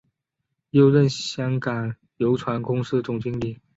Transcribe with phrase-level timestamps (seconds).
[0.71, 3.59] 又任香港邮船公司总经理。